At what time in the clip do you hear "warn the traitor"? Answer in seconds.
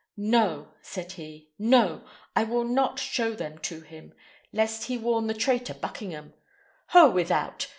4.97-5.75